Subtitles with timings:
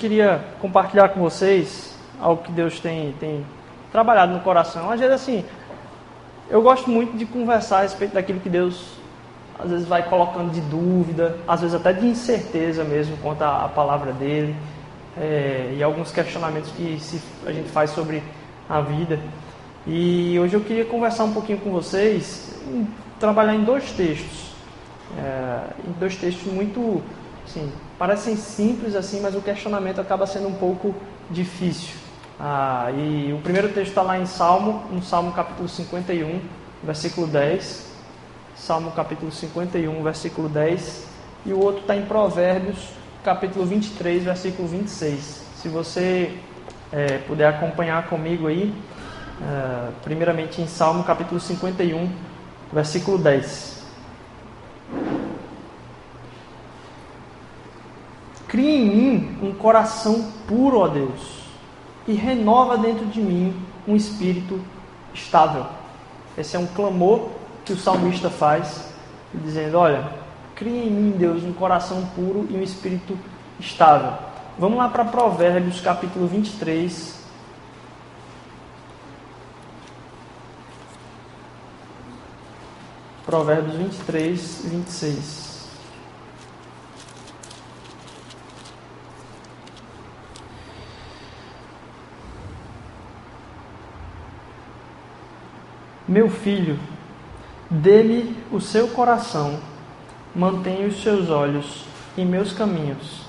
[0.00, 3.46] queria compartilhar com vocês algo que Deus tem, tem
[3.92, 4.90] trabalhado no coração.
[4.90, 5.44] Às vezes, assim,
[6.48, 8.98] eu gosto muito de conversar a respeito daquilo que Deus
[9.58, 14.12] às vezes vai colocando de dúvida, às vezes até de incerteza mesmo quanto à, palavra
[14.12, 14.56] dele,
[15.18, 18.22] é, e alguns questionamentos que se, a gente faz sobre
[18.68, 19.20] a vida.
[19.86, 22.58] E hoje eu queria conversar um pouquinho com vocês,
[23.18, 24.50] trabalhar em dois textos
[25.18, 27.02] é, em dois textos muito,
[27.44, 30.94] assim, parecem simples assim, mas o questionamento acaba sendo um pouco
[31.30, 31.96] difícil.
[32.40, 36.40] Ah, e o primeiro texto está lá em Salmo, no Salmo capítulo 51,
[36.82, 37.90] versículo 10.
[38.56, 41.08] Salmo capítulo 51, versículo 10.
[41.44, 42.88] E o outro está em Provérbios,
[43.22, 45.42] capítulo 23, versículo 26.
[45.56, 46.38] Se você
[46.90, 48.74] é, puder acompanhar comigo aí,
[49.42, 52.10] é, primeiramente em Salmo capítulo 51,
[52.72, 53.79] versículo 10.
[58.50, 61.44] Cria em mim um coração puro, ó Deus,
[62.08, 63.54] e renova dentro de mim
[63.86, 64.60] um espírito
[65.14, 65.66] estável.
[66.36, 67.28] Esse é um clamor
[67.64, 68.92] que o salmista faz,
[69.32, 70.12] dizendo: Olha,
[70.56, 73.16] cria em mim, Deus, um coração puro e um espírito
[73.60, 74.14] estável.
[74.58, 77.20] Vamos lá para Provérbios capítulo 23.
[83.24, 85.49] Provérbios 23, 26.
[96.10, 96.76] Meu filho,
[97.70, 99.60] dê-me o seu coração,
[100.34, 101.84] mantenha os seus olhos
[102.18, 103.22] em meus caminhos.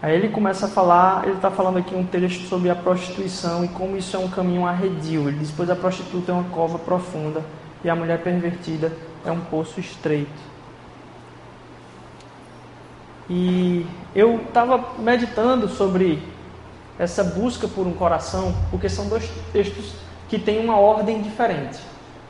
[0.00, 3.68] Aí ele começa a falar, ele está falando aqui um texto sobre a prostituição e
[3.68, 5.26] como isso é um caminho arredio.
[5.26, 7.42] Ele diz: Pois a prostituta é uma cova profunda
[7.82, 10.30] e a mulher pervertida é um poço estreito.
[13.28, 13.84] E
[14.14, 16.22] eu estava meditando sobre
[16.96, 19.92] essa busca por um coração, porque são dois textos
[20.30, 21.80] que tem uma ordem diferente.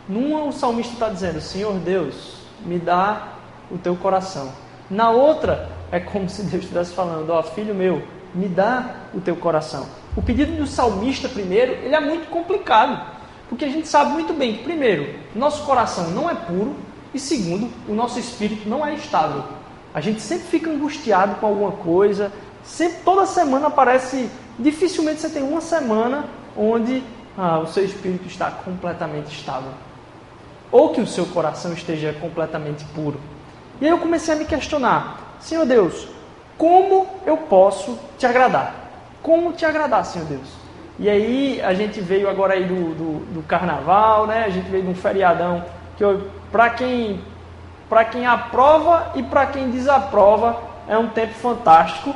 [0.08, 3.34] Numa, o salmista está dizendo: Senhor Deus, me dá
[3.70, 4.50] o teu coração.
[4.90, 8.02] Na outra, é como se Deus estivesse falando: Ó, oh, filho meu,
[8.34, 9.86] me dá o teu coração.
[10.16, 13.00] O pedido do salmista, primeiro, ele é muito complicado,
[13.48, 16.74] porque a gente sabe muito bem que, primeiro, nosso coração não é puro,
[17.12, 19.44] e segundo, o nosso espírito não é estável.
[19.92, 22.32] A gente sempre fica angustiado com alguma coisa,
[22.64, 24.30] sempre, toda semana aparece.
[24.58, 26.24] Dificilmente você tem uma semana
[26.56, 27.02] onde
[27.36, 29.72] ah, o seu espírito está completamente estável.
[30.70, 33.20] Ou que o seu coração esteja completamente puro.
[33.80, 36.08] E aí eu comecei a me questionar: Senhor Deus,
[36.56, 38.74] como eu posso te agradar?
[39.22, 40.48] Como te agradar, Senhor Deus?
[40.98, 44.44] E aí a gente veio agora aí do, do, do carnaval, né?
[44.44, 45.64] A gente veio de um feriadão
[45.96, 46.04] que
[46.52, 47.20] para quem
[47.88, 52.14] para quem aprova e para quem desaprova é um tempo fantástico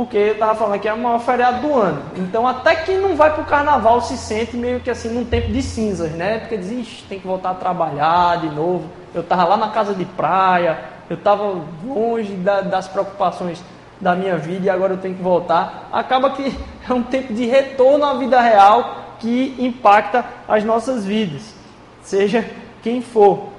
[0.00, 2.02] porque eu estava falando que é o maior feriado do ano.
[2.16, 5.52] Então, até quem não vai para o carnaval se sente meio que assim num tempo
[5.52, 6.38] de cinzas, né?
[6.38, 8.88] Porque diz, Ixi, tem que voltar a trabalhar de novo.
[9.14, 10.78] Eu estava lá na casa de praia,
[11.10, 13.62] eu estava longe da, das preocupações
[14.00, 15.90] da minha vida e agora eu tenho que voltar.
[15.92, 16.56] Acaba que
[16.88, 21.54] é um tempo de retorno à vida real que impacta as nossas vidas,
[22.00, 22.48] seja
[22.82, 23.50] quem for.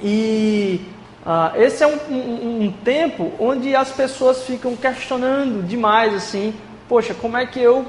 [0.00, 0.86] E
[1.24, 6.54] ah, esse é um, um, um, tempo onde as pessoas ficam questionando demais assim,
[6.88, 7.84] poxa, como é que eu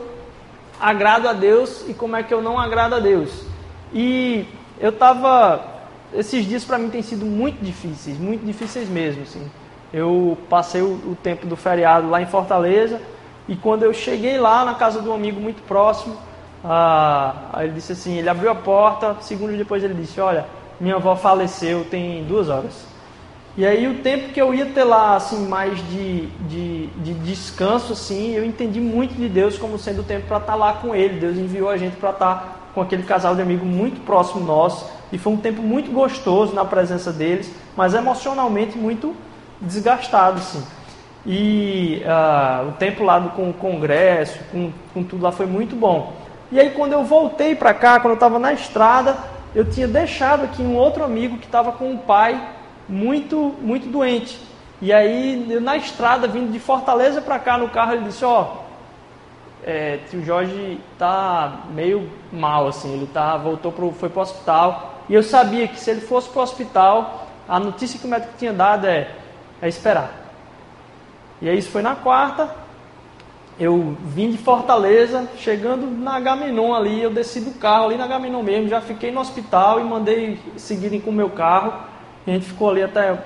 [0.79, 3.43] agrado a Deus e como é que eu não agrado a Deus?
[3.93, 4.45] E
[4.79, 5.63] eu estava,
[6.13, 9.49] esses dias para mim têm sido muito difíceis, muito difíceis mesmo, assim.
[9.91, 13.01] Eu passei o, o tempo do feriado lá em Fortaleza
[13.47, 16.17] e quando eu cheguei lá na casa de um amigo muito próximo,
[16.63, 20.45] ah, ele disse assim, ele abriu a porta, segundos depois ele disse, olha,
[20.79, 22.85] minha avó faleceu tem duas horas.
[23.59, 27.91] E aí o tempo que eu ia ter lá, assim, mais de, de, de descanso,
[27.91, 30.95] assim, eu entendi muito de Deus como sendo o tempo para estar tá lá com
[30.95, 31.19] Ele.
[31.19, 34.89] Deus enviou a gente para estar tá com aquele casal de amigos muito próximo nosso.
[35.11, 39.13] E foi um tempo muito gostoso na presença deles, mas emocionalmente muito
[39.59, 40.63] desgastado, assim.
[41.25, 46.13] E uh, o tempo lá com o congresso, com, com tudo lá foi muito bom.
[46.49, 49.17] E aí quando eu voltei para cá, quando eu estava na estrada,
[49.53, 52.57] eu tinha deixado aqui um outro amigo que estava com o pai
[52.89, 54.39] muito, muito doente.
[54.81, 58.69] E aí, na estrada, vindo de Fortaleza para cá no carro, ele disse: Ó, oh,
[59.63, 64.95] é, tio Jorge tá meio mal, assim, ele tá, voltou pro, foi para o hospital.
[65.07, 68.33] E eu sabia que se ele fosse para o hospital, a notícia que o médico
[68.37, 69.11] tinha dado é,
[69.61, 70.11] é esperar.
[71.41, 72.49] E aí, isso foi na quarta.
[73.59, 78.41] Eu vim de Fortaleza, chegando na Gaminon ali, eu desci do carro ali na Gaminon
[78.41, 81.73] mesmo, já fiquei no hospital e mandei seguirem com o meu carro.
[82.27, 83.17] A gente ficou ali até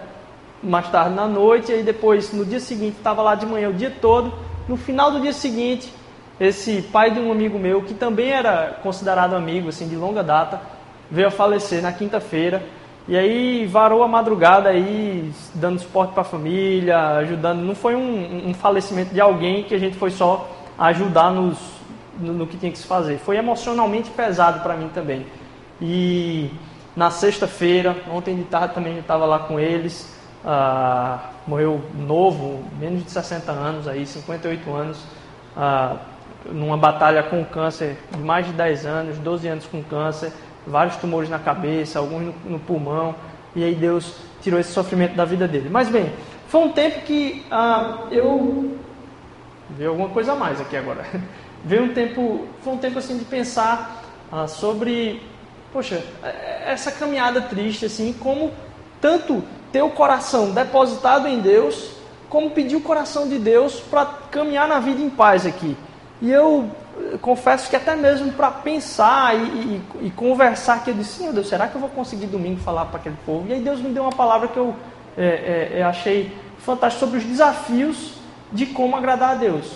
[0.62, 3.74] mais tarde na noite, e aí depois, no dia seguinte, estava lá de manhã o
[3.74, 4.34] dia todo.
[4.68, 5.94] No final do dia seguinte,
[6.40, 10.62] esse pai de um amigo meu, que também era considerado amigo, assim, de longa data,
[11.12, 12.64] veio a falecer na quinta-feira.
[13.08, 17.60] E aí varou a madrugada aí, dando suporte para a família, ajudando.
[17.60, 20.50] Não foi um, um, falecimento de alguém que a gente foi só
[20.80, 21.58] ajudar nos,
[22.18, 23.18] no, no que tinha que se fazer.
[23.18, 25.26] Foi emocionalmente pesado para mim também.
[25.82, 26.50] E
[26.96, 30.14] na sexta-feira, ontem de tarde também eu estava lá com eles.
[30.46, 35.00] Ah, morreu novo, menos de 60 anos, aí, 58 anos,
[35.56, 35.98] ah,
[36.46, 40.32] numa batalha com câncer de mais de 10 anos, 12 anos com câncer,
[40.68, 43.16] vários tumores na cabeça, alguns no, no pulmão,
[43.56, 45.70] e aí Deus tirou esse sofrimento da vida dele.
[45.70, 46.12] Mas bem,
[46.48, 48.78] foi um tempo que ah, eu.
[49.72, 51.06] vi alguma coisa a mais aqui agora.
[51.66, 55.22] Veio um tempo, foi um tempo assim de pensar ah, sobre,
[55.74, 56.04] poxa,
[56.66, 58.52] essa caminhada triste assim, como
[59.02, 61.92] tanto ter o coração depositado em Deus,
[62.30, 65.76] como pedir o coração de Deus para caminhar na vida em paz aqui.
[66.22, 66.70] E eu
[67.22, 71.50] confesso que até mesmo para pensar e, e, e, conversar, que eu disse, meu Deus,
[71.50, 73.48] será que eu vou conseguir domingo falar para aquele povo?
[73.50, 74.76] E aí Deus me deu uma palavra que eu
[75.18, 78.14] é, é, achei fantástica sobre os desafios
[78.52, 79.72] de como agradar a Deus.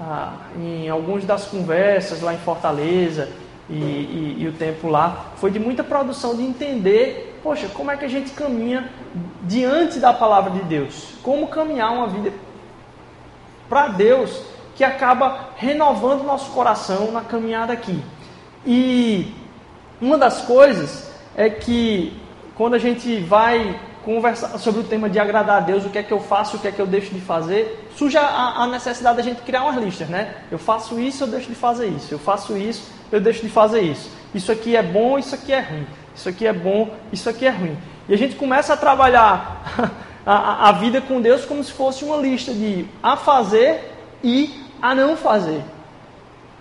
[0.00, 3.28] Ah, em algumas das conversas lá em Fortaleza
[3.70, 8.06] e, e o tempo lá, foi de muita produção de entender poxa, como é que
[8.06, 8.90] a gente caminha
[9.42, 11.10] diante da palavra de Deus?
[11.22, 12.32] Como caminhar uma vida
[13.68, 14.42] para Deus
[14.74, 18.02] que acaba renovando nosso coração na caminhada aqui.
[18.66, 19.30] E
[20.00, 22.18] uma das coisas é que
[22.56, 26.02] quando a gente vai conversar sobre o tema de agradar a Deus, o que é
[26.02, 29.18] que eu faço, o que é que eu deixo de fazer, surge a, a necessidade
[29.18, 30.34] da gente criar umas listas, né?
[30.50, 32.12] Eu faço isso, eu deixo de fazer isso.
[32.12, 34.10] Eu faço isso, eu deixo de fazer isso.
[34.34, 37.50] Isso aqui é bom, isso aqui é ruim isso aqui é bom, isso aqui é
[37.50, 37.76] ruim.
[38.08, 39.90] E a gente começa a trabalhar
[40.24, 44.94] a, a, vida com Deus como se fosse uma lista de a fazer e a
[44.94, 45.62] não fazer.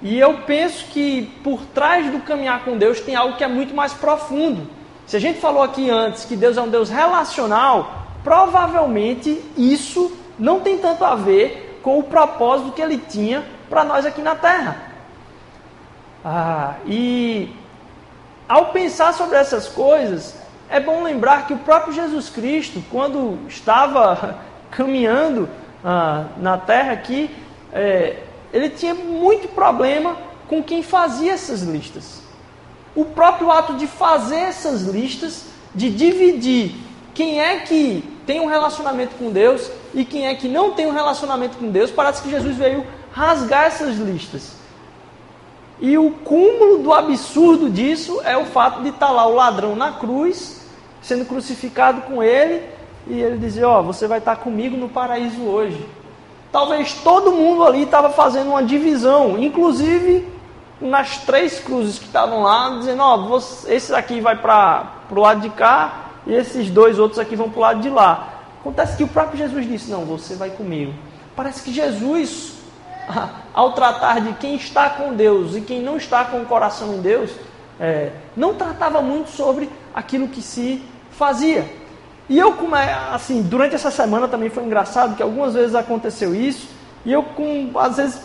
[0.02, 3.76] E eu penso que por trás do caminhar com Deus tem algo que é muito
[3.76, 4.68] mais profundo.
[5.06, 10.62] Se a gente falou aqui antes que Deus é um Deus relacional, provavelmente isso não
[10.62, 14.93] tem tanto a ver com o propósito que ele tinha para nós aqui na Terra.
[16.24, 17.54] Ah, e
[18.48, 20.36] ao pensar sobre essas coisas,
[20.70, 24.40] é bom lembrar que o próprio Jesus Cristo, quando estava
[24.72, 25.50] caminhando
[25.84, 27.30] ah, na terra aqui,
[27.72, 28.18] é,
[28.54, 30.18] ele tinha muito problema
[30.48, 32.22] com quem fazia essas listas.
[32.96, 36.76] O próprio ato de fazer essas listas, de dividir
[37.14, 40.94] quem é que tem um relacionamento com Deus e quem é que não tem um
[40.94, 44.63] relacionamento com Deus, parece que Jesus veio rasgar essas listas.
[45.84, 49.76] E o cúmulo do absurdo disso é o fato de estar tá lá o ladrão
[49.76, 50.62] na cruz,
[51.02, 52.64] sendo crucificado com ele,
[53.06, 55.86] e ele dizer: Ó, oh, você vai estar comigo no paraíso hoje.
[56.54, 60.26] Talvez todo mundo ali estava fazendo uma divisão, inclusive
[60.80, 65.42] nas três cruzes que estavam lá, dizendo: Ó, oh, esse aqui vai para o lado
[65.42, 68.36] de cá, e esses dois outros aqui vão para o lado de lá.
[68.62, 70.94] Acontece que o próprio Jesus disse: Não, você vai comigo.
[71.36, 72.53] Parece que Jesus
[73.54, 77.02] ao tratar de quem está com Deus e quem não está com o coração em
[77.02, 77.32] Deus,
[77.80, 81.66] é, não tratava muito sobre aquilo que se fazia.
[82.30, 82.56] E eu,
[83.12, 86.70] assim, durante essa semana também foi engraçado que algumas vezes aconteceu isso,
[87.06, 88.22] e eu, com, às vezes,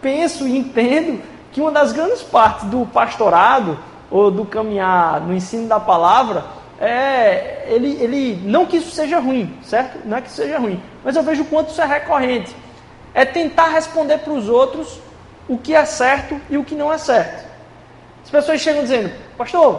[0.00, 1.22] penso e entendo
[1.52, 3.78] que uma das grandes partes do pastorado
[4.10, 6.44] ou do caminhar no ensino da palavra
[6.80, 9.98] é ele, ele não que isso seja ruim, certo?
[10.06, 12.54] Não é que isso seja ruim, mas eu vejo o quanto isso é recorrente
[13.14, 15.00] é tentar responder para os outros
[15.48, 17.46] o que é certo e o que não é certo.
[18.24, 19.74] As pessoas chegam dizendo, pastor,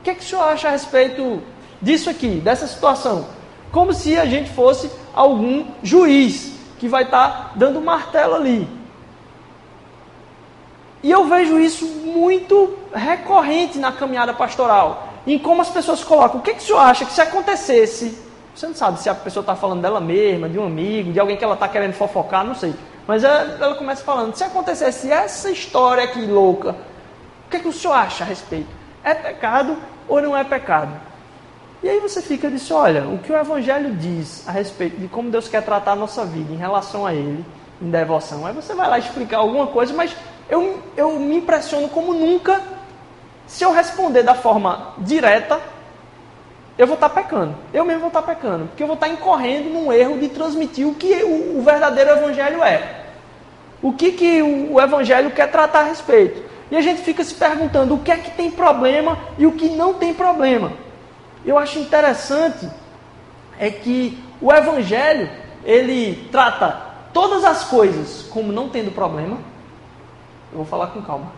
[0.00, 1.42] o que, é que o senhor acha a respeito
[1.80, 3.26] disso aqui, dessa situação?
[3.72, 8.68] Como se a gente fosse algum juiz que vai estar tá dando martelo ali.
[11.02, 15.08] E eu vejo isso muito recorrente na caminhada pastoral.
[15.26, 18.25] Em como as pessoas colocam, o que, é que o senhor acha que se acontecesse
[18.56, 21.36] você não sabe se a pessoa está falando dela mesma, de um amigo, de alguém
[21.36, 22.74] que ela está querendo fofocar, não sei.
[23.06, 27.72] Mas ela, começa falando: se acontecesse essa história aqui louca, o que, é que o
[27.72, 28.68] senhor acha a respeito?
[29.04, 29.76] É pecado
[30.08, 30.90] ou não é pecado?
[31.82, 35.30] E aí você fica diz: olha, o que o Evangelho diz a respeito de como
[35.30, 37.44] Deus quer tratar a nossa vida em relação a Ele,
[37.80, 38.46] em devoção.
[38.46, 40.16] Aí você vai lá explicar alguma coisa, mas
[40.48, 42.62] eu, eu me impressiono como nunca,
[43.46, 45.60] se eu responder da forma direta,
[46.78, 47.54] eu vou estar pecando.
[47.72, 48.66] Eu mesmo vou estar pecando.
[48.66, 52.62] Porque eu vou estar incorrendo num erro de transmitir o que o, o verdadeiro evangelho
[52.62, 53.04] é.
[53.80, 56.42] O que, que o, o evangelho quer tratar a respeito.
[56.70, 59.68] E a gente fica se perguntando o que é que tem problema e o que
[59.70, 60.72] não tem problema.
[61.44, 62.68] Eu acho interessante
[63.58, 65.30] é que o Evangelho
[65.64, 66.80] ele trata
[67.12, 69.38] todas as coisas como não tendo problema.
[70.50, 71.30] Eu vou falar com calma.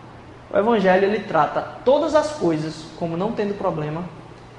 [0.51, 4.03] O Evangelho ele trata todas as coisas como não tendo problema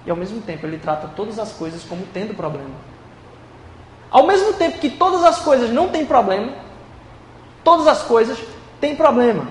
[0.06, 2.70] e ao mesmo tempo ele trata todas as coisas como tendo problema.
[4.10, 6.52] Ao mesmo tempo que todas as coisas não têm problema,
[7.62, 8.38] todas as coisas
[8.80, 9.46] têm problema.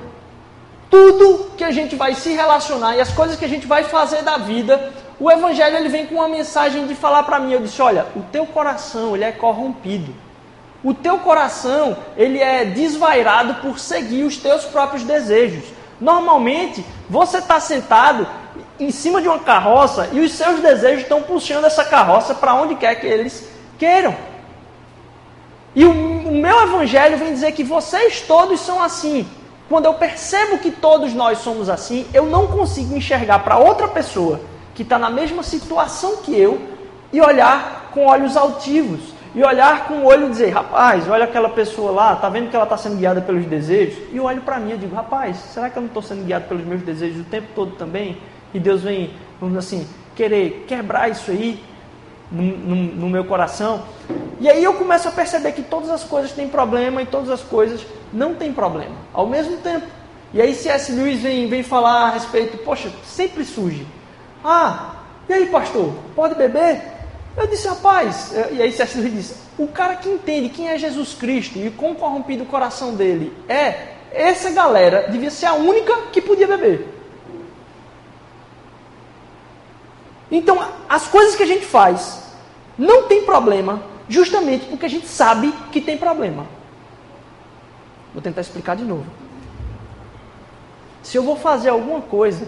[0.89, 4.23] Tudo que a gente vai se relacionar e as coisas que a gente vai fazer
[4.23, 7.81] da vida, o evangelho ele vem com uma mensagem de falar para mim, eu disse,
[7.81, 10.13] olha, o teu coração ele é corrompido.
[10.83, 15.65] O teu coração ele é desvairado por seguir os teus próprios desejos.
[15.99, 18.25] Normalmente, você está sentado
[18.79, 22.75] em cima de uma carroça e os seus desejos estão puxando essa carroça para onde
[22.75, 24.15] quer que eles queiram.
[25.75, 29.27] E o, o meu evangelho vem dizer que vocês todos são assim.
[29.67, 34.41] Quando eu percebo que todos nós somos assim, eu não consigo enxergar para outra pessoa
[34.73, 36.59] que está na mesma situação que eu
[37.13, 39.19] e olhar com olhos altivos.
[39.35, 42.55] E olhar com o olho e dizer, rapaz, olha aquela pessoa lá, tá vendo que
[42.55, 43.99] ela está sendo guiada pelos desejos?
[44.11, 46.45] E eu olho para mim e digo, rapaz, será que eu não estou sendo guiado
[46.45, 48.17] pelos meus desejos o tempo todo também?
[48.53, 51.63] E Deus vem, vamos assim, querer quebrar isso aí
[52.31, 53.83] no, no, no, meu coração.
[54.39, 57.41] E aí eu começo a perceber que todas as coisas têm problema e todas as
[57.41, 59.85] coisas não têm problema, ao mesmo tempo.
[60.33, 60.91] E aí C.S.
[60.91, 63.85] Lewis vem, vem falar a respeito, poxa, sempre surge.
[64.43, 64.95] Ah,
[65.27, 66.81] e aí pastor, pode beber?
[67.35, 68.97] Eu disse, rapaz, e aí C.S.
[68.99, 72.95] Lewis disse, o cara que entende quem é Jesus Cristo e quão corrompido o coração
[72.95, 76.98] dele é, essa galera devia ser a única que podia beber.
[80.31, 82.23] Então, as coisas que a gente faz
[82.77, 86.45] não tem problema, justamente porque a gente sabe que tem problema.
[88.13, 89.05] Vou tentar explicar de novo.
[91.01, 92.47] Se eu vou fazer alguma coisa,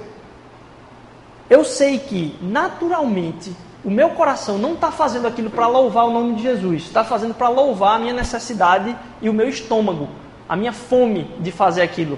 [1.50, 6.36] eu sei que naturalmente o meu coração não está fazendo aquilo para louvar o nome
[6.36, 10.08] de Jesus, está fazendo para louvar a minha necessidade e o meu estômago,
[10.48, 12.18] a minha fome de fazer aquilo.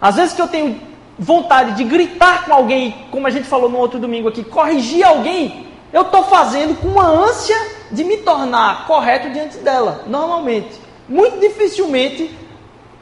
[0.00, 0.80] Às vezes que eu tenho
[1.20, 5.68] vontade de gritar com alguém, como a gente falou no outro domingo aqui, corrigir alguém,
[5.92, 7.56] eu estou fazendo com uma ânsia
[7.92, 10.80] de me tornar correto diante dela, normalmente.
[11.06, 12.34] Muito dificilmente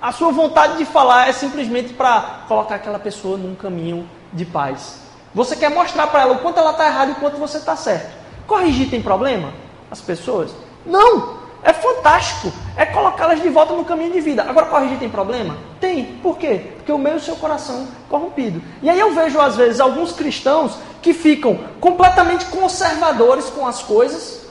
[0.02, 5.00] a sua vontade de falar é simplesmente para colocar aquela pessoa num caminho de paz.
[5.32, 7.76] Você quer mostrar para ela o quanto ela está errada e o quanto você está
[7.76, 8.16] certo.
[8.48, 9.52] Corrigir tem problema?
[9.90, 10.52] As pessoas?
[10.84, 11.37] Não!
[11.62, 12.52] É fantástico.
[12.76, 14.42] É colocá-las de volta no caminho de vida.
[14.42, 15.56] Agora, corrigir tem problema?
[15.80, 16.04] Tem.
[16.22, 16.72] Por quê?
[16.76, 18.62] Porque o meu e o seu coração corrompido.
[18.82, 24.46] E aí eu vejo, às vezes, alguns cristãos que ficam completamente conservadores com as coisas,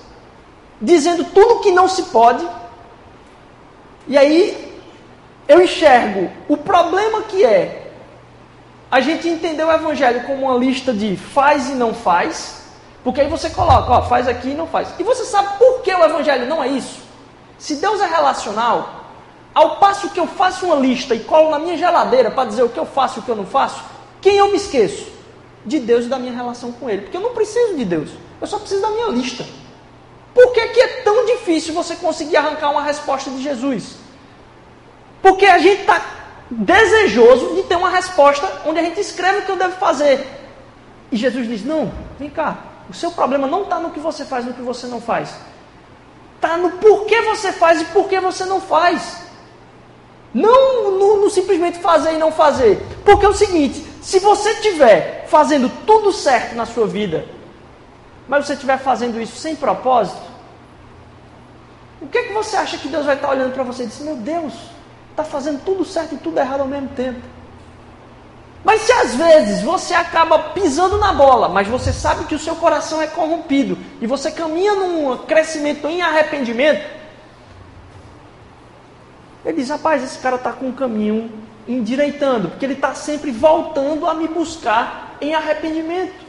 [0.82, 2.46] dizendo tudo que não se pode.
[4.08, 4.76] E aí
[5.48, 7.92] eu enxergo o problema que é
[8.90, 12.67] a gente entender o evangelho como uma lista de faz e não faz
[13.08, 14.90] porque aí você coloca, ó, faz aqui e não faz.
[15.00, 17.00] E você sabe por que o evangelho não é isso?
[17.58, 19.06] Se Deus é relacional,
[19.56, 22.68] ao passo que eu faço uma lista e colo na minha geladeira para dizer o
[22.68, 23.82] que eu faço e o que eu não faço,
[24.20, 25.10] quem eu me esqueço?
[25.66, 27.04] De Deus e da minha relação com Ele.
[27.04, 28.10] Porque eu não preciso de Deus,
[28.42, 29.46] eu só preciso da minha lista.
[30.34, 33.96] Por que, que é tão difícil você conseguir arrancar uma resposta de Jesus?
[35.22, 36.02] Porque a gente está
[36.52, 40.28] desejoso de ter uma resposta onde a gente escreve o que eu devo fazer.
[41.10, 44.46] E Jesus diz: Não, vem cá, o seu problema não está no que você faz,
[44.46, 45.34] no que você não faz.
[46.36, 49.24] Está no porquê você faz e porquê você não faz.
[50.34, 52.82] Não no, no, simplesmente fazer e não fazer.
[53.03, 57.25] Porque é o seguinte: se você estiver fazendo tudo certo na sua vida,
[58.27, 60.22] mas você estiver fazendo isso sem propósito,
[62.01, 64.03] o que, é que você acha que Deus vai estar olhando para você e dizer:
[64.03, 64.53] Meu Deus,
[65.12, 67.20] está fazendo tudo certo e tudo errado ao mesmo tempo?
[68.68, 72.54] Mas se às vezes você acaba pisando na bola, mas você sabe que o seu
[72.58, 76.86] coração é corrompido e você caminha num crescimento em arrependimento,
[79.46, 81.32] ele diz: rapaz, esse cara está com um caminho
[81.66, 86.26] endireitando, porque ele está sempre voltando a me buscar em arrependimento.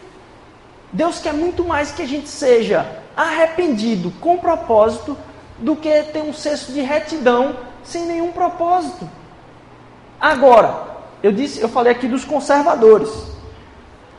[0.92, 5.18] Deus quer muito mais que a gente seja arrependido com propósito
[5.58, 9.10] do que ter um senso de retidão sem nenhum propósito.
[10.20, 13.10] Agora, eu disse, eu falei aqui dos conservadores.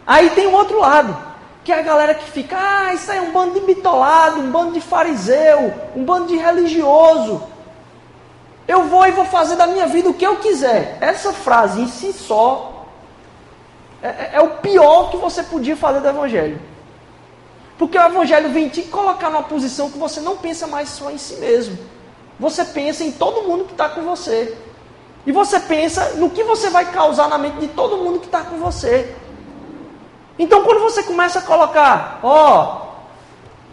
[0.05, 1.15] Aí tem o outro lado,
[1.63, 4.51] que é a galera que fica, ah, isso aí é um bando de bitolado, um
[4.51, 7.43] bando de fariseu, um bando de religioso.
[8.67, 10.97] Eu vou e vou fazer da minha vida o que eu quiser.
[11.01, 12.85] Essa frase em si só
[14.01, 16.59] é, é, é o pior que você podia fazer do evangelho.
[17.77, 21.17] Porque o evangelho vem te colocar numa posição que você não pensa mais só em
[21.17, 21.77] si mesmo.
[22.39, 24.57] Você pensa em todo mundo que está com você.
[25.29, 28.41] E você pensa no que você vai causar na mente de todo mundo que está
[28.41, 29.13] com você.
[30.39, 32.87] Então, quando você começa a colocar, ó,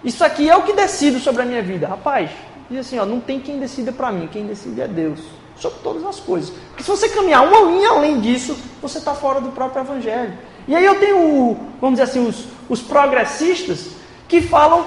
[0.05, 1.89] Isso aqui é o que decido sobre a minha vida.
[1.89, 2.31] Rapaz,
[2.71, 5.21] diz assim, ó, não tem quem decida para mim, quem decide é Deus.
[5.57, 6.51] Sobre todas as coisas.
[6.69, 10.35] Porque se você caminhar uma linha além disso, você está fora do próprio Evangelho.
[10.69, 13.93] E aí eu tenho, vamos dizer assim, os, os progressistas
[14.29, 14.85] que falam,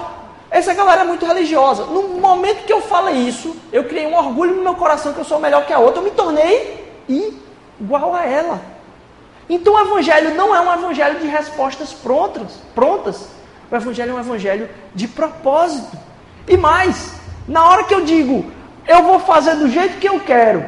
[0.50, 1.84] essa galera é muito religiosa.
[1.84, 5.24] No momento que eu falo isso, eu criei um orgulho no meu coração que eu
[5.24, 8.60] sou melhor que a outra, eu me tornei igual a ela.
[9.48, 13.28] Então o evangelho não é um evangelho de respostas prontas, prontas.
[13.70, 15.96] O evangelho é um evangelho de propósito.
[16.46, 17.14] E mais,
[17.46, 18.50] na hora que eu digo,
[18.86, 20.64] eu vou fazer do jeito que eu quero,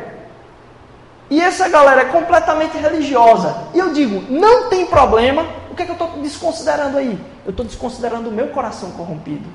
[1.31, 5.85] e essa galera é completamente religiosa, e eu digo, não tem problema, o que é
[5.87, 7.19] que eu estou desconsiderando aí?
[7.45, 9.49] Eu estou desconsiderando o meu coração corrompido.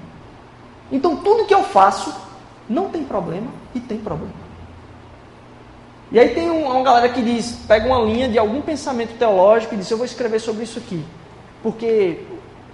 [0.91, 2.13] Então tudo que eu faço
[2.69, 4.47] não tem problema e tem problema.
[6.11, 9.77] E aí tem uma galera que diz, pega uma linha de algum pensamento teológico e
[9.77, 11.03] diz, eu vou escrever sobre isso aqui.
[11.61, 12.21] Porque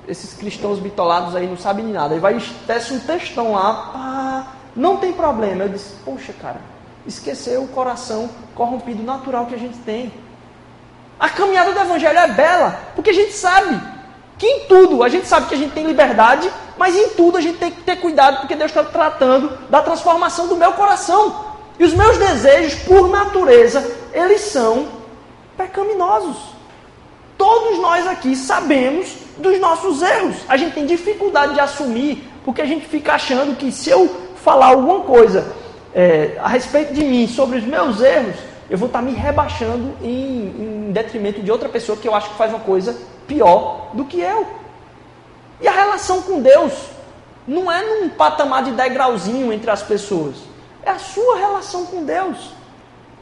[0.08, 2.13] esses cristãos bitolados aí não sabem de nada.
[2.13, 5.63] Aí vai desce um textão lá, ah, não tem problema.
[5.63, 6.62] Eu disse, poxa, cara,
[7.08, 10.13] esqueceu o coração corrompido natural que a gente tem.
[11.20, 13.79] A caminhada do evangelho é bela, porque a gente sabe
[14.38, 17.42] que em tudo, a gente sabe que a gente tem liberdade, mas em tudo a
[17.42, 21.53] gente tem que ter cuidado, porque Deus está tratando da transformação do meu coração.
[21.80, 24.88] E os meus desejos, por natureza, eles são
[25.58, 26.38] pecaminosos.
[27.38, 30.36] Todos nós aqui sabemos dos nossos erros.
[30.48, 34.08] A gente tem dificuldade de assumir, porque a gente fica achando que se eu
[34.44, 35.53] falar alguma coisa
[35.94, 38.36] é, a respeito de mim, sobre os meus erros,
[38.70, 42.38] eu vou estar me rebaixando em, em detrimento de outra pessoa que eu acho que
[42.38, 42.96] faz uma coisa
[43.27, 44.62] pior do que eu.
[45.63, 46.73] E a relação com Deus
[47.47, 50.35] não é num patamar de degrauzinho entre as pessoas.
[50.83, 52.53] É a sua relação com Deus.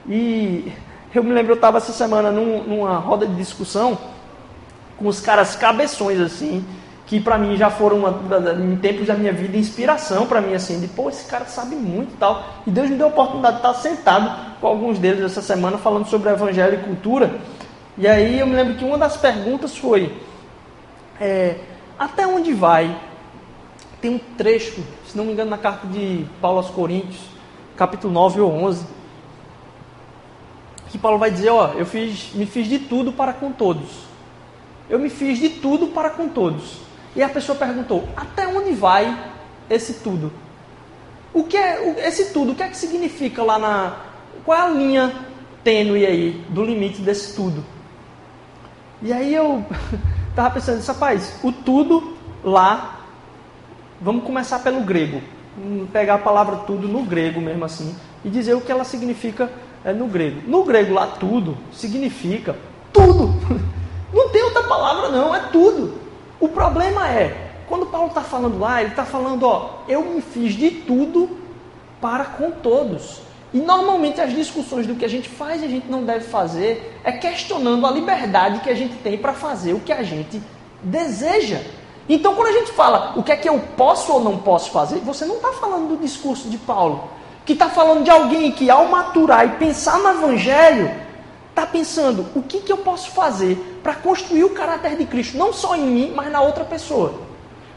[0.09, 0.73] E
[1.13, 3.95] eu me lembro, eu estava essa semana num, numa roda de discussão
[4.97, 6.65] com os caras cabeções assim,
[7.05, 10.79] que para mim já foram uma, em tempos da minha vida inspiração para mim assim,
[10.79, 12.43] de pô, esse cara sabe muito e tal.
[12.65, 16.07] E Deus me deu a oportunidade de estar sentado com alguns deles essa semana falando
[16.07, 17.35] sobre evangelho e cultura.
[17.99, 20.11] E aí eu me lembro que uma das perguntas foi
[21.19, 21.55] é,
[22.01, 22.99] até onde vai?
[24.01, 27.21] Tem um trecho, se não me engano, na carta de Paulo aos Coríntios,
[27.77, 28.87] capítulo 9 ou 11,
[30.89, 33.87] que Paulo vai dizer, ó, eu fiz, me fiz de tudo para com todos.
[34.89, 36.79] Eu me fiz de tudo para com todos.
[37.15, 39.15] E a pessoa perguntou, até onde vai
[39.69, 40.33] esse tudo?
[41.31, 42.53] O que é esse tudo?
[42.53, 43.95] O que é que significa lá na
[44.43, 45.15] qual é a linha
[45.63, 47.63] tênue aí do limite desse tudo?
[49.03, 49.63] E aí eu
[50.31, 53.01] estava pensando, rapaz, o tudo lá,
[54.01, 55.21] vamos começar pelo grego
[55.91, 59.49] pegar a palavra tudo no grego mesmo assim e dizer o que ela significa
[59.83, 60.41] é, no grego.
[60.47, 62.55] No grego lá tudo significa
[62.93, 63.33] tudo.
[64.13, 65.93] Não tem outra palavra não, é tudo.
[66.37, 70.53] O problema é, quando Paulo está falando lá, ele está falando, ó, eu me fiz
[70.53, 71.37] de tudo
[72.01, 73.21] para com todos.
[73.53, 76.99] E normalmente as discussões do que a gente faz e a gente não deve fazer
[77.03, 80.41] é questionando a liberdade que a gente tem para fazer o que a gente
[80.81, 81.59] deseja.
[82.07, 84.99] Então, quando a gente fala o que é que eu posso ou não posso fazer,
[84.99, 87.09] você não está falando do discurso de Paulo,
[87.45, 90.91] que está falando de alguém que, ao maturar e pensar no Evangelho,
[91.49, 95.51] está pensando o que, que eu posso fazer para construir o caráter de Cristo, não
[95.51, 97.13] só em mim, mas na outra pessoa.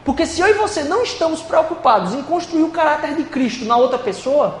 [0.03, 3.75] Porque se eu e você não estamos preocupados em construir o caráter de Cristo na
[3.75, 4.59] outra pessoa,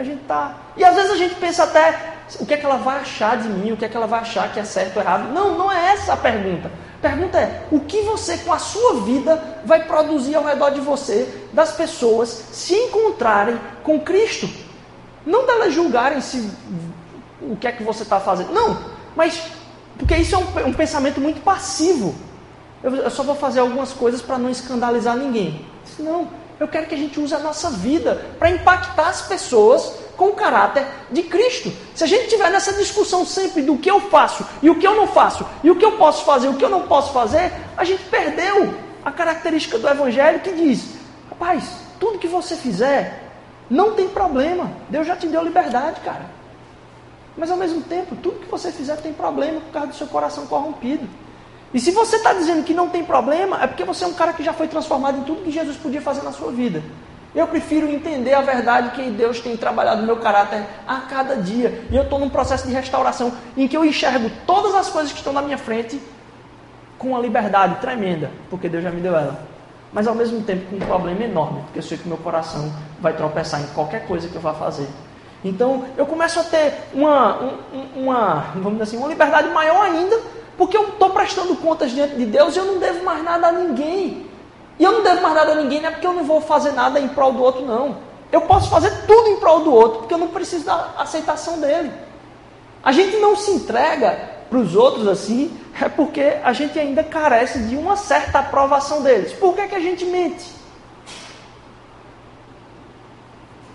[0.00, 0.54] a gente está.
[0.76, 3.48] E às vezes a gente pensa até o que é que ela vai achar de
[3.48, 5.32] mim, o que é que ela vai achar que é certo ou errado.
[5.32, 6.70] Não, não é essa a pergunta.
[7.00, 11.28] Pergunta é: o que você, com a sua vida, vai produzir ao redor de você,
[11.52, 14.48] das pessoas se encontrarem com Cristo?
[15.24, 16.50] Não delas julgarem se
[17.40, 18.52] o que é que você está fazendo.
[18.52, 18.78] Não,
[19.16, 19.42] mas
[19.98, 22.14] porque isso é um, um pensamento muito passivo.
[22.82, 25.66] Eu, eu, só vou fazer algumas coisas para não escandalizar ninguém.
[25.98, 26.28] Não,
[26.60, 30.34] eu quero que a gente use a nossa vida para impactar as pessoas com o
[30.34, 31.72] caráter de Cristo.
[31.94, 34.94] Se a gente tiver nessa discussão sempre do que eu faço e o que eu
[34.94, 37.50] não faço, e o que eu posso fazer e o que eu não posso fazer,
[37.78, 40.96] a gente perdeu a característica do Evangelho que diz:
[41.30, 41.64] rapaz,
[41.98, 43.24] tudo que você fizer,
[43.70, 44.70] não tem problema.
[44.90, 46.26] Deus já te deu liberdade, cara.
[47.38, 50.46] Mas ao mesmo tempo, tudo que você fizer tem problema por causa do seu coração
[50.46, 51.08] corrompido.
[51.72, 54.32] E se você está dizendo que não tem problema, é porque você é um cara
[54.32, 56.82] que já foi transformado em tudo que Jesus podia fazer na sua vida.
[57.32, 61.84] Eu prefiro entender a verdade que Deus tem trabalhado no meu caráter a cada dia.
[61.88, 65.18] E eu estou num processo de restauração em que eu enxergo todas as coisas que
[65.18, 66.00] estão na minha frente
[66.98, 69.40] com uma liberdade tremenda, porque Deus já me deu ela.
[69.92, 73.12] Mas ao mesmo tempo com um problema enorme, porque eu sei que meu coração vai
[73.12, 74.88] tropeçar em qualquer coisa que eu vá fazer.
[75.44, 77.38] Então eu começo a ter uma,
[77.96, 80.20] uma, vamos dizer assim, uma liberdade maior ainda,
[80.60, 83.52] porque eu estou prestando contas diante de Deus e eu não devo mais nada a
[83.52, 84.26] ninguém.
[84.78, 86.72] E eu não devo mais nada a ninguém, não é porque eu não vou fazer
[86.72, 87.96] nada em prol do outro, não.
[88.30, 91.90] Eu posso fazer tudo em prol do outro, porque eu não preciso da aceitação dele.
[92.82, 97.60] A gente não se entrega para os outros assim, é porque a gente ainda carece
[97.60, 99.32] de uma certa aprovação deles.
[99.32, 100.44] Por que, que a gente mente?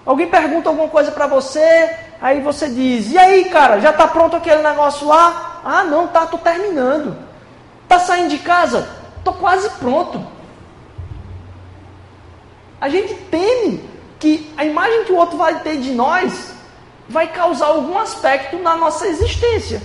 [0.06, 4.36] Alguém pergunta alguma coisa para você, aí você diz: "E aí, cara, já está pronto
[4.36, 7.16] aquele negócio lá?" "Ah, não, tá, tô terminando."
[7.88, 8.88] "Tá saindo de casa?"
[9.24, 10.26] "Tô quase pronto."
[12.80, 13.84] A gente teme
[14.20, 16.54] que a imagem que o outro vai ter de nós
[17.08, 19.82] vai causar algum aspecto na nossa existência.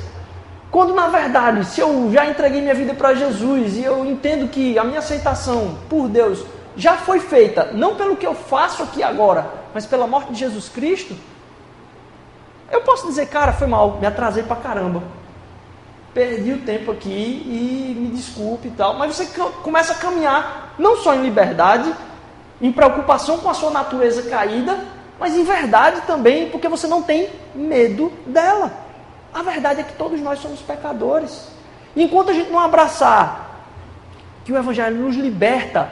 [0.71, 4.79] Quando na verdade, se eu já entreguei minha vida para Jesus e eu entendo que
[4.79, 6.45] a minha aceitação por Deus
[6.77, 10.69] já foi feita, não pelo que eu faço aqui agora, mas pela morte de Jesus
[10.69, 11.17] Cristo,
[12.71, 15.03] eu posso dizer, cara, foi mal, me atrasei pra caramba.
[16.15, 18.95] Perdi o tempo aqui e me desculpe e tal.
[18.95, 19.27] Mas você
[19.63, 21.93] começa a caminhar não só em liberdade,
[22.61, 24.85] em preocupação com a sua natureza caída,
[25.19, 28.73] mas em verdade também, porque você não tem medo dela.
[29.33, 31.49] A verdade é que todos nós somos pecadores.
[31.95, 33.51] E enquanto a gente não abraçar
[34.45, 35.89] que o Evangelho nos liberta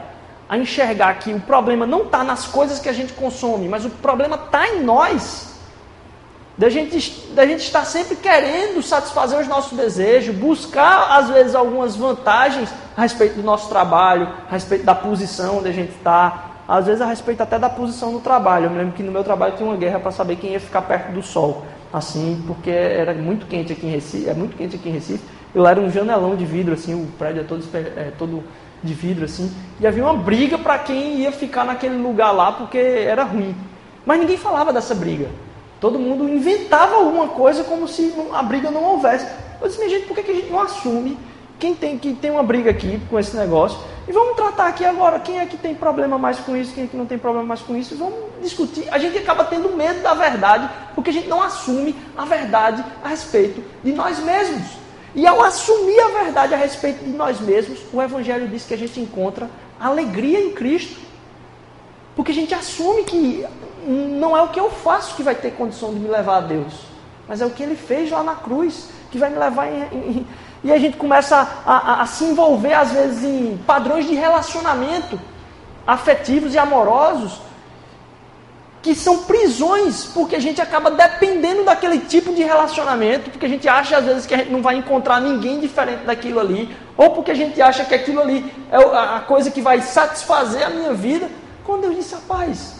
[0.49, 3.91] a enxergar que o problema não está nas coisas que a gente consome, mas o
[3.91, 5.47] problema está em nós.
[6.59, 11.94] Da gente, da gente estar sempre querendo satisfazer os nossos desejos, buscar às vezes algumas
[11.94, 16.87] vantagens a respeito do nosso trabalho, a respeito da posição onde a gente está, às
[16.87, 18.64] vezes a respeito até da posição no trabalho.
[18.64, 20.83] Eu me lembro que no meu trabalho tinha uma guerra para saber quem ia ficar
[20.83, 24.88] perto do sol, assim, porque era muito quente aqui em Recife, é muito quente aqui
[24.88, 25.23] em Recife.
[25.55, 28.42] Eu era um janelão de vidro, assim, o prédio é todo, é, todo
[28.83, 32.79] de vidro, assim, e havia uma briga para quem ia ficar naquele lugar lá, porque
[32.79, 33.55] era ruim.
[34.05, 35.29] Mas ninguém falava dessa briga.
[35.81, 39.27] Todo mundo inventava alguma coisa como se a briga não houvesse.
[39.61, 41.19] Eu disse, minha gente, por que a gente não assume
[41.59, 43.79] quem tem que tem uma briga aqui com esse negócio.
[44.07, 46.87] E vamos tratar aqui agora quem é que tem problema mais com isso, quem é
[46.87, 47.95] que não tem problema mais com isso.
[47.95, 48.88] E vamos discutir.
[48.91, 53.09] A gente acaba tendo medo da verdade, porque a gente não assume a verdade a
[53.09, 54.79] respeito de nós mesmos.
[55.14, 58.79] E ao assumir a verdade a respeito de nós mesmos, o Evangelho diz que a
[58.79, 61.01] gente encontra alegria em Cristo.
[62.14, 63.45] Porque a gente assume que
[63.88, 66.74] não é o que eu faço que vai ter condição de me levar a Deus,
[67.27, 70.27] mas é o que ele fez lá na cruz que vai me levar em, em
[70.62, 75.18] e a gente começa a, a, a, se envolver, às vezes, em padrões de relacionamento
[75.87, 77.40] afetivos e amorosos
[78.83, 83.68] que são prisões, porque a gente acaba dependendo daquele tipo de relacionamento, porque a gente
[83.68, 87.33] acha às vezes que a gente não vai encontrar ninguém diferente daquilo ali, ou porque
[87.33, 91.29] a gente acha que aquilo ali é a coisa que vai satisfazer a minha vida.
[91.64, 92.78] Quando Deus disse a paz,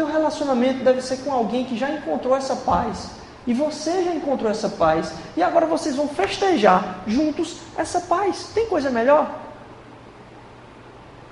[0.00, 3.10] teu relacionamento deve ser com alguém que já encontrou essa paz
[3.46, 5.12] e você já encontrou essa paz.
[5.36, 8.50] E agora vocês vão festejar juntos essa paz.
[8.54, 9.30] Tem coisa melhor?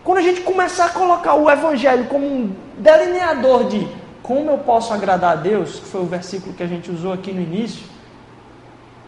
[0.05, 3.89] Quando a gente começar a colocar o Evangelho como um delineador de
[4.23, 7.33] como eu posso agradar a Deus, que foi o versículo que a gente usou aqui
[7.33, 7.87] no início,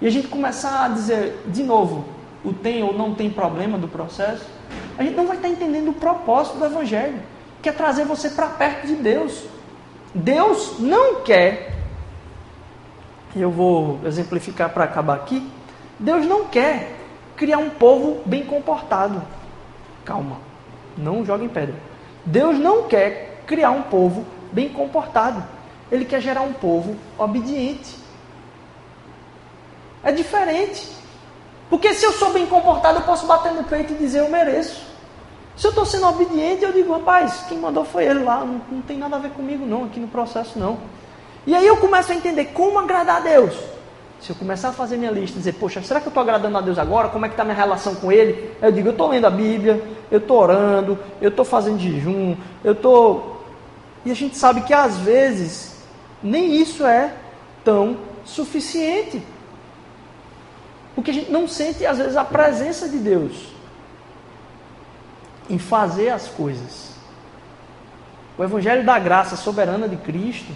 [0.01, 2.07] e a gente começar a dizer de novo
[2.43, 4.47] o tem ou não tem problema do processo,
[4.97, 7.19] a gente não vai estar entendendo o propósito do Evangelho,
[7.63, 9.45] que é trazer você para perto de Deus.
[10.15, 11.71] Deus não quer
[13.37, 15.49] eu vou exemplificar para acabar aqui.
[15.99, 16.97] Deus não quer
[17.37, 19.23] criar um povo bem comportado.
[20.05, 20.39] Calma,
[20.97, 21.77] não jogue em pedra.
[22.25, 25.45] Deus não quer criar um povo bem comportado.
[25.93, 27.97] Ele quer gerar um povo obediente.
[30.03, 30.89] É diferente.
[31.69, 34.90] Porque se eu sou bem comportado, eu posso bater no peito e dizer eu mereço.
[35.61, 38.81] Se eu estou sendo obediente, eu digo, rapaz, quem mandou foi ele lá, não, não
[38.81, 40.79] tem nada a ver comigo não, aqui no processo não.
[41.47, 43.55] E aí eu começo a entender como agradar a Deus.
[44.23, 46.57] Se eu começar a fazer minha lista e dizer, poxa, será que eu estou agradando
[46.57, 47.11] a Deus agora?
[47.11, 48.57] Como é que está minha relação com Ele?
[48.63, 52.73] Eu digo, eu estou lendo a Bíblia, eu estou orando, eu estou fazendo jejum, eu
[52.73, 53.45] estou.
[54.07, 55.77] E a gente sabe que às vezes
[56.23, 57.13] nem isso é
[57.63, 59.23] tão suficiente.
[60.95, 63.60] Porque a gente não sente às vezes a presença de Deus
[65.51, 66.95] em fazer as coisas.
[68.39, 70.53] O Evangelho da graça soberana de Cristo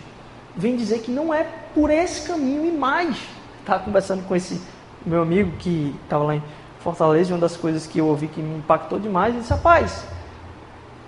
[0.56, 3.16] vem dizer que não é por esse caminho e mais.
[3.60, 4.60] Estava conversando com esse
[5.04, 6.42] meu amigo que estava lá em
[6.78, 10.04] Fortaleza, e uma das coisas que eu ouvi que me impactou demais, ele disse, rapaz,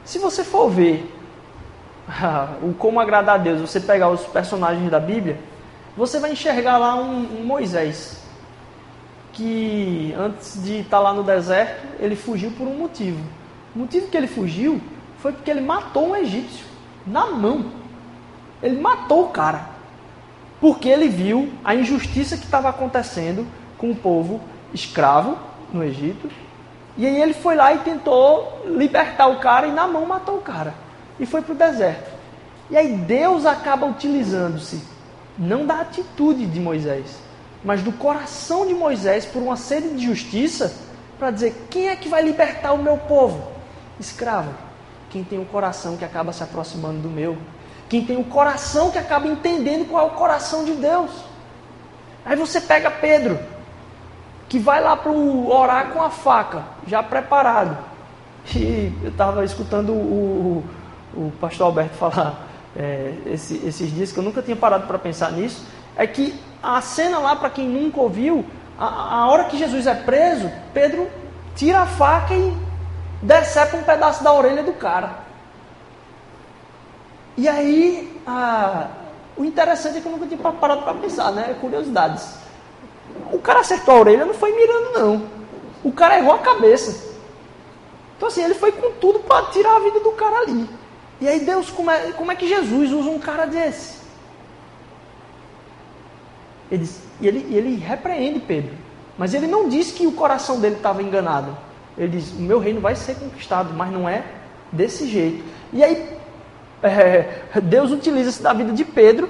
[0.04, 1.14] se você for ver
[2.62, 5.38] o como agradar a Deus, você pegar os personagens da Bíblia,
[5.96, 8.22] você vai enxergar lá um, um Moisés,
[9.32, 13.22] que antes de estar lá no deserto, ele fugiu por um motivo.
[13.76, 14.80] O motivo que ele fugiu
[15.18, 16.64] foi porque ele matou um egípcio
[17.06, 17.72] na mão.
[18.62, 19.66] Ele matou o cara.
[20.58, 24.40] Porque ele viu a injustiça que estava acontecendo com o povo
[24.72, 25.36] escravo
[25.74, 26.30] no Egito
[26.96, 30.40] E aí ele foi lá e tentou libertar o cara e na mão matou o
[30.40, 30.72] cara.
[31.20, 32.10] E foi para o deserto.
[32.70, 34.82] E aí Deus acaba utilizando-se,
[35.38, 37.18] não da atitude de Moisés,
[37.62, 40.74] mas do coração de Moisés por uma sede de justiça,
[41.18, 43.55] para dizer: quem é que vai libertar o meu povo?
[43.98, 44.52] Escravo.
[45.10, 47.36] Quem tem o um coração que acaba se aproximando do meu.
[47.88, 51.10] Quem tem o um coração que acaba entendendo qual é o coração de Deus.
[52.24, 53.38] Aí você pega Pedro,
[54.48, 57.78] que vai lá para orar com a faca, já preparado.
[58.54, 60.64] E eu estava escutando o,
[61.14, 64.98] o, o, pastor Alberto falar é, esse, esses dias, que eu nunca tinha parado para
[64.98, 68.44] pensar nisso, é que a cena lá, para quem nunca ouviu,
[68.78, 71.08] a, a hora que Jesus é preso, Pedro
[71.54, 72.65] tira a faca e
[73.22, 75.26] decepa um pedaço da orelha do cara.
[77.36, 78.20] E aí,
[79.36, 81.54] o interessante é que eu nunca tinha parado para pensar, né?
[81.60, 82.36] Curiosidades.
[83.32, 85.26] O cara acertou a orelha, não foi mirando, não.
[85.84, 87.14] O cara errou a cabeça.
[88.16, 90.68] Então, assim, ele foi com tudo para tirar a vida do cara ali.
[91.20, 93.98] E aí, Deus, como é, como é que Jesus usa um cara desse?
[96.70, 96.88] Ele,
[97.20, 98.74] ele, ele repreende Pedro.
[99.18, 101.56] Mas ele não diz que o coração dele estava enganado.
[101.96, 104.24] Ele diz: O meu reino vai ser conquistado, mas não é
[104.70, 105.44] desse jeito.
[105.72, 106.16] E aí,
[106.82, 109.28] é, Deus utiliza-se da vida de Pedro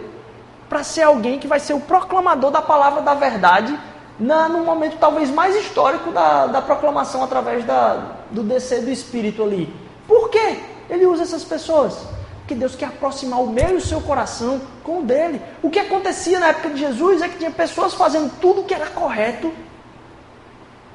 [0.68, 3.78] para ser alguém que vai ser o proclamador da palavra da verdade
[4.18, 9.42] na, no momento talvez mais histórico da, da proclamação através da, do descer do Espírito
[9.42, 9.72] ali.
[10.08, 10.60] Por quê?
[10.88, 11.98] Ele usa essas pessoas.
[12.38, 15.42] Porque Deus quer aproximar o meu e o seu coração com o dele.
[15.62, 18.86] O que acontecia na época de Jesus é que tinha pessoas fazendo tudo que era
[18.86, 19.52] correto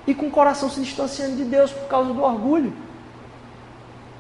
[0.05, 2.73] e com o coração se distanciando de Deus por causa do orgulho.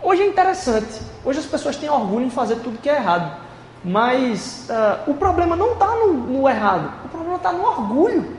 [0.01, 1.01] Hoje é interessante.
[1.23, 3.39] Hoje as pessoas têm orgulho em fazer tudo que é errado.
[3.83, 8.37] Mas uh, o problema não está no, no errado, o problema está no orgulho.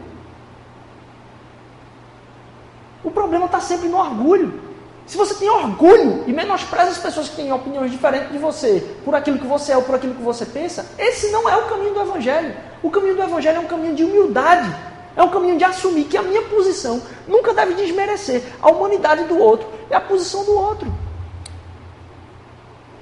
[3.03, 4.61] O problema está sempre no orgulho.
[5.05, 9.15] Se você tem orgulho e menospreza as pessoas que têm opiniões diferentes de você, por
[9.15, 11.93] aquilo que você é ou por aquilo que você pensa, esse não é o caminho
[11.93, 12.55] do Evangelho.
[12.83, 14.73] O caminho do Evangelho é um caminho de humildade.
[15.17, 19.39] É um caminho de assumir que a minha posição nunca deve desmerecer a humanidade do
[19.39, 20.93] outro e a posição do outro.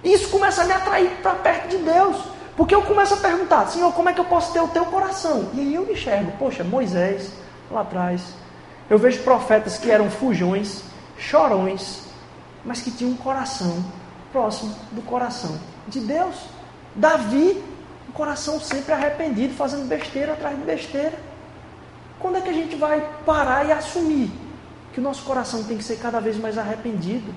[0.03, 2.17] Isso começa a me atrair para perto de Deus.
[2.57, 5.49] Porque eu começo a perguntar, Senhor, como é que eu posso ter o teu coração?
[5.55, 7.31] E aí eu enxergo, poxa, Moisés,
[7.71, 8.35] lá atrás.
[8.89, 10.83] Eu vejo profetas que eram fujões,
[11.17, 12.01] chorões,
[12.65, 13.83] mas que tinham um coração
[14.33, 16.35] próximo do coração de Deus.
[16.95, 17.63] Davi,
[18.09, 21.30] um coração sempre arrependido, fazendo besteira atrás de besteira.
[22.21, 24.31] Quando é que a gente vai parar e assumir
[24.93, 27.35] que o nosso coração tem que ser cada vez mais arrependido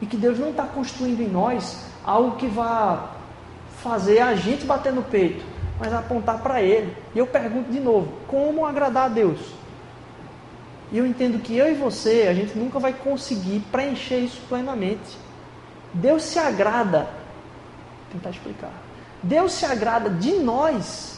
[0.00, 3.10] e que Deus não está construindo em nós algo que vá
[3.82, 5.44] fazer a gente bater no peito,
[5.78, 6.96] mas apontar para Ele.
[7.14, 9.38] E eu pergunto de novo: como agradar a Deus?
[10.90, 15.16] E eu entendo que eu e você, a gente nunca vai conseguir preencher isso plenamente.
[15.92, 18.72] Deus se agrada, vou tentar explicar.
[19.22, 21.13] Deus se agrada de nós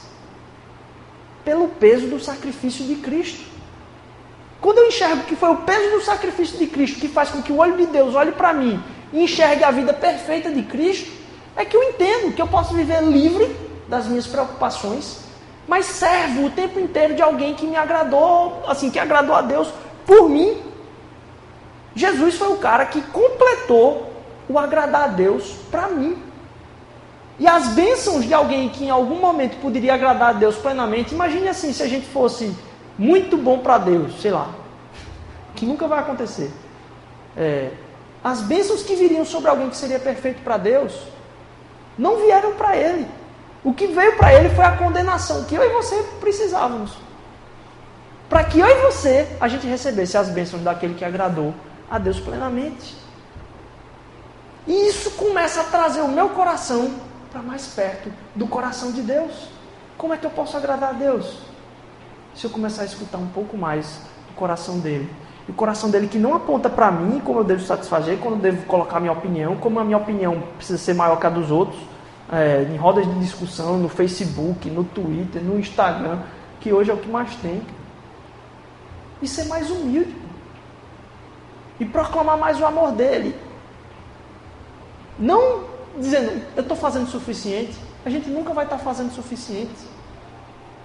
[1.46, 3.44] pelo peso do sacrifício de Cristo.
[4.60, 7.52] Quando eu enxergo que foi o peso do sacrifício de Cristo que faz com que
[7.52, 8.82] o olho de Deus olhe para mim
[9.12, 11.08] e enxergue a vida perfeita de Cristo,
[11.54, 13.56] é que eu entendo que eu posso viver livre
[13.86, 15.20] das minhas preocupações,
[15.68, 19.72] mas servo o tempo inteiro de alguém que me agradou, assim, que agradou a Deus
[20.04, 20.60] por mim.
[21.94, 24.12] Jesus foi o cara que completou
[24.48, 26.25] o agradar a Deus para mim.
[27.38, 31.48] E as bênçãos de alguém que em algum momento poderia agradar a Deus plenamente, imagine
[31.48, 32.56] assim, se a gente fosse
[32.98, 34.50] muito bom para Deus, sei lá,
[35.54, 36.50] que nunca vai acontecer.
[37.36, 37.70] É,
[38.24, 40.92] as bênçãos que viriam sobre alguém que seria perfeito para Deus,
[41.98, 43.06] não vieram para ele.
[43.62, 46.96] O que veio para ele foi a condenação que eu e você precisávamos.
[48.28, 51.54] Para que eu e você a gente recebesse as bênçãos daquele que agradou
[51.90, 52.96] a Deus plenamente.
[54.66, 56.92] E isso começa a trazer o meu coração
[57.36, 59.48] para mais perto do coração de Deus.
[59.98, 61.38] Como é que eu posso agradar a Deus?
[62.34, 65.08] Se eu começar a escutar um pouco mais do coração dele
[65.48, 68.66] o coração dele que não aponta para mim como eu devo satisfazer, como eu devo
[68.66, 71.80] colocar minha opinião, como a minha opinião precisa ser maior que a dos outros,
[72.32, 76.18] é, em rodas de discussão, no Facebook, no Twitter, no Instagram,
[76.58, 77.62] que hoje é o que mais tem.
[79.22, 80.16] E ser mais humilde.
[81.78, 83.36] E proclamar mais o amor dele.
[85.16, 85.65] Não
[85.98, 87.76] dizendo, eu estou fazendo o suficiente.
[88.04, 89.96] A gente nunca vai estar tá fazendo o suficiente.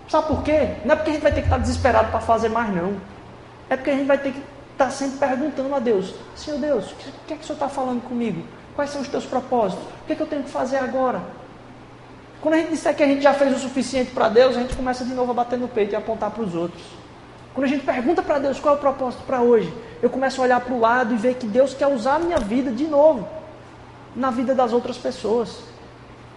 [0.10, 0.76] Sabe por quê?
[0.84, 2.95] Não é porque a gente vai ter que estar tá desesperado para fazer mais, não.
[3.69, 4.39] É porque a gente vai ter que
[4.74, 6.95] estar tá sempre perguntando a Deus: Senhor Deus, o
[7.28, 8.43] que, é que o Senhor está falando comigo?
[8.76, 9.86] Quais são os teus propósitos?
[9.86, 11.21] O que é que eu tenho que fazer agora?
[12.41, 14.76] Quando a gente disser que a gente já fez o suficiente para Deus, a gente
[14.76, 16.82] começa de novo a bater no peito e apontar para os outros.
[17.54, 19.71] Quando a gente pergunta para Deus qual é o propósito para hoje,
[20.02, 22.39] eu começo a olhar para o lado e ver que Deus quer usar a minha
[22.39, 23.28] vida de novo
[24.15, 25.60] na vida das outras pessoas.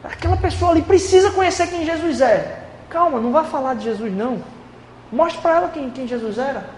[0.02, 2.66] Aquela pessoa ali precisa conhecer quem Jesus é.
[2.90, 4.42] Calma, não vai falar de Jesus não.
[5.10, 6.68] Mostre para ela quem, quem Jesus era.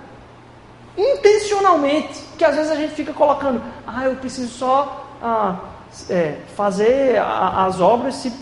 [0.96, 5.56] Intencionalmente, que às vezes a gente fica colocando, ah, eu preciso só ah,
[6.08, 8.32] é, fazer a, as obras, se,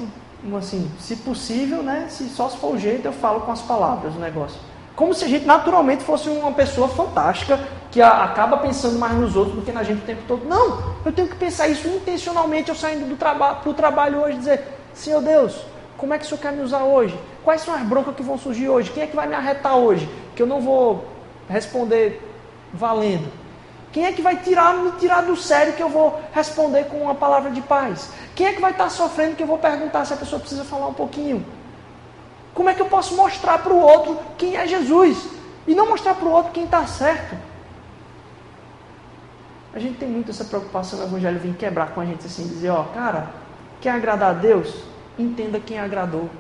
[0.56, 2.06] assim, se possível, né?
[2.08, 4.60] Se só se for o jeito, eu falo com as palavras o negócio.
[4.96, 7.58] Como se a gente naturalmente fosse uma pessoa fantástica
[7.90, 10.44] que acaba pensando mais nos outros do que na gente o tempo todo.
[10.44, 14.38] Não, eu tenho que pensar isso intencionalmente, eu saindo do traba para o trabalho hoje
[14.38, 15.64] dizer, Senhor Deus,
[15.96, 17.18] como é que o Senhor quer me usar hoje?
[17.42, 18.90] Quais são as broncas que vão surgir hoje?
[18.90, 20.08] Quem é que vai me arretar hoje?
[20.34, 21.06] Que eu não vou
[21.48, 22.20] responder
[22.72, 23.30] valendo.
[23.92, 27.14] Quem é que vai tirar, me tirar do sério que eu vou responder com uma
[27.14, 28.10] palavra de paz?
[28.34, 30.88] Quem é que vai estar sofrendo que eu vou perguntar se a pessoa precisa falar
[30.88, 31.46] um pouquinho?
[32.54, 35.28] Como é que eu posso mostrar para o outro quem é Jesus?
[35.66, 37.36] E não mostrar para o outro quem está certo?
[39.74, 42.70] A gente tem muito essa preocupação, o Evangelho vem quebrar com a gente assim, dizer,
[42.70, 43.30] ó, cara,
[43.80, 44.72] quer agradar a Deus?
[45.18, 46.30] Entenda quem agradou.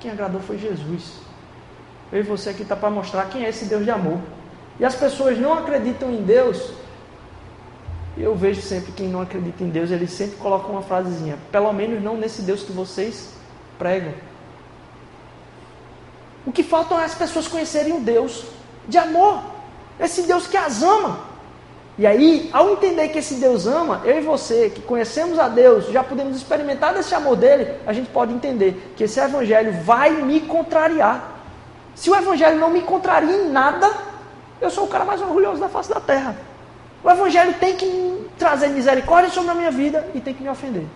[0.00, 1.12] Quem agradou foi Jesus.
[2.12, 4.18] Eu e você aqui está para mostrar quem é esse Deus de amor.
[4.80, 6.72] E as pessoas não acreditam em Deus.
[8.18, 11.36] Eu vejo sempre quem não acredita em Deus, eles sempre colocam uma frasezinha.
[11.52, 13.32] Pelo menos não nesse Deus que vocês
[13.78, 14.12] pregam.
[16.46, 18.44] O que falta é as pessoas conhecerem o Deus
[18.86, 19.42] de amor.
[19.98, 21.18] Esse Deus que as ama.
[21.98, 25.86] E aí, ao entender que esse Deus ama, eu e você, que conhecemos a Deus,
[25.86, 30.40] já podemos experimentar desse amor dele, a gente pode entender que esse evangelho vai me
[30.40, 31.32] contrariar.
[31.94, 33.90] Se o evangelho não me contraria em nada,
[34.60, 36.36] eu sou o cara mais orgulhoso da face da terra.
[37.02, 40.86] O evangelho tem que trazer misericórdia sobre a minha vida e tem que me ofender.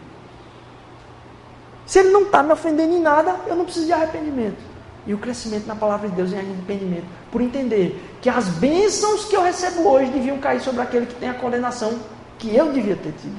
[1.86, 4.69] Se ele não está me ofendendo em nada, eu não preciso de arrependimento
[5.10, 9.36] e o crescimento na palavra de Deus em arrependimento, por entender que as bênçãos que
[9.36, 11.98] eu recebo hoje deviam cair sobre aquele que tem a condenação
[12.38, 13.36] que eu devia ter tido.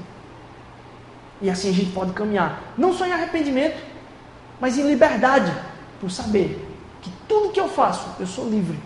[1.41, 3.81] E assim a gente pode caminhar, não só em arrependimento,
[4.59, 5.49] mas em liberdade,
[6.01, 6.61] por saber
[7.01, 8.77] que tudo que eu faço, eu sou livre,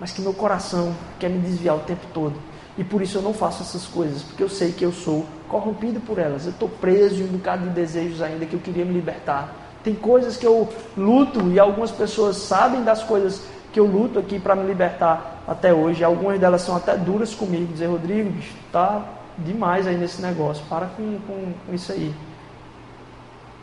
[0.00, 2.34] mas que meu coração quer me desviar o tempo todo.
[2.76, 6.00] E por isso eu não faço essas coisas, porque eu sei que eu sou corrompido
[6.00, 6.44] por elas.
[6.44, 9.94] Eu estou preso em um bocado de desejos ainda que eu queria me libertar tem
[9.94, 14.56] coisas que eu luto e algumas pessoas sabem das coisas que eu luto aqui para
[14.56, 16.02] me libertar até hoje.
[16.02, 19.04] Algumas delas são até duras comigo, dizer, Rodrigo, bicho, tá
[19.38, 22.12] demais aí nesse negócio, para com, com, com isso aí.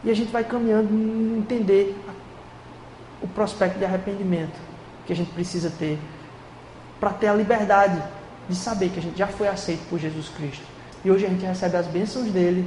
[0.02, 1.94] E a gente vai caminhando em entender
[3.22, 4.58] o prospecto de arrependimento
[5.06, 6.00] que a gente precisa ter
[7.02, 8.02] para ter a liberdade
[8.48, 10.64] de saber que a gente já foi aceito por Jesus Cristo.
[11.04, 12.66] E hoje a gente recebe as bênçãos dele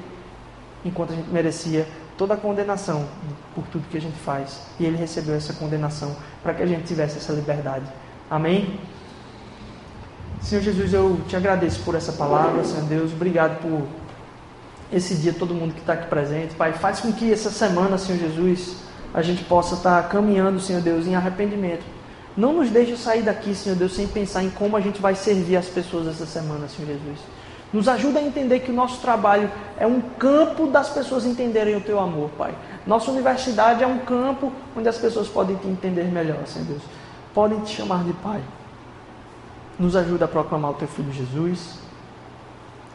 [0.85, 1.87] enquanto a gente merecia
[2.17, 3.07] toda a condenação
[3.55, 4.61] por tudo que a gente faz.
[4.79, 7.87] E ele recebeu essa condenação para que a gente tivesse essa liberdade.
[8.31, 8.79] Amém?
[10.41, 13.13] Senhor Jesus, eu te agradeço por essa palavra, Senhor Deus.
[13.13, 13.87] Obrigado por
[14.93, 16.55] esse dia, todo mundo que está aqui presente.
[16.55, 18.77] Pai, faz com que essa semana, Senhor Jesus,
[19.13, 21.85] a gente possa estar tá caminhando, Senhor Deus, em arrependimento.
[22.37, 25.57] Não nos deixe sair daqui, Senhor Deus, sem pensar em como a gente vai servir
[25.57, 27.19] as pessoas essa semana, Senhor Jesus.
[27.73, 31.81] Nos ajuda a entender que o nosso trabalho é um campo das pessoas entenderem o
[31.81, 32.55] teu amor, Pai.
[32.87, 36.83] Nossa universidade é um campo onde as pessoas podem te entender melhor, Senhor Deus.
[37.35, 38.41] Podem te chamar de Pai.
[39.79, 41.79] Nos ajuda a proclamar o teu Filho Jesus,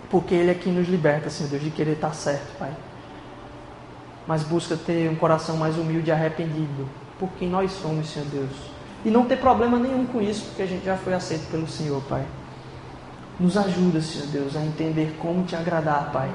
[0.10, 2.72] porque Ele é quem nos liberta, Senhor Deus, de querer estar certo, Pai.
[4.26, 6.88] Mas busca ter um coração mais humilde e arrependido
[7.20, 8.52] por quem nós somos, Senhor Deus.
[9.04, 12.02] E não ter problema nenhum com isso, porque a gente já foi aceito pelo Senhor,
[12.04, 12.26] Pai.
[13.40, 16.30] Nos ajuda, Senhor Deus, a entender como te agradar, Pai.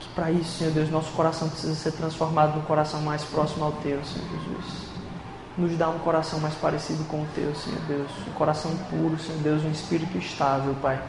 [0.00, 3.72] Que para isso, Senhor Deus, nosso coração precisa ser transformado num coração mais próximo ao
[3.72, 4.90] Teu, Senhor Jesus.
[5.56, 8.10] Nos dá um coração mais parecido com o Teu, Senhor Deus.
[8.28, 11.00] Um coração puro, Senhor Deus, um espírito estável, Pai.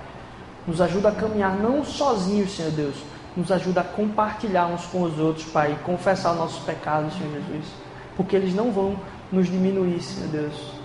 [0.67, 2.95] Nos ajuda a caminhar não sozinhos, Senhor Deus.
[3.35, 5.71] Nos ajuda a compartilhar uns com os outros, Pai.
[5.71, 7.65] E confessar nossos pecados, Senhor Jesus.
[8.15, 8.95] Porque eles não vão
[9.31, 10.80] nos diminuir, Senhor Deus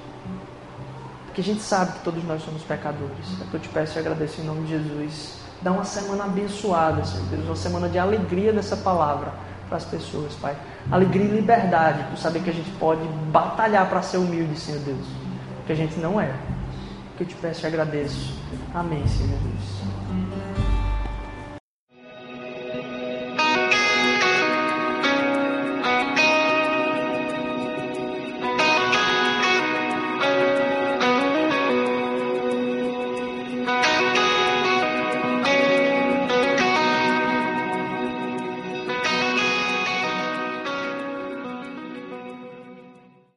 [1.36, 3.26] porque a gente sabe que todos nós somos pecadores.
[3.42, 5.34] É que eu te peço e agradeço em nome de Jesus.
[5.60, 9.34] Dá uma semana abençoada, Senhor Deus, uma semana de alegria dessa palavra
[9.68, 10.56] para as pessoas, Pai.
[10.90, 15.06] Alegria e liberdade, por saber que a gente pode batalhar para ser humilde, Senhor Deus.
[15.66, 16.34] Que a gente não é.
[17.18, 18.32] Que eu te peço e agradeço.
[18.74, 19.75] Amém, Senhor Jesus.